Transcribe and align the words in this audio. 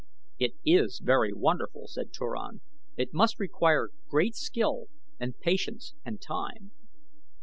"It 0.39 0.53
is 0.65 0.97
very 0.97 1.31
wonderful," 1.31 1.85
said 1.87 2.11
Turan. 2.11 2.61
"It 2.97 3.13
must 3.13 3.37
require 3.39 3.91
great 4.09 4.35
skill 4.35 4.87
and 5.19 5.39
patience 5.39 5.93
and 6.03 6.19
time." 6.19 6.71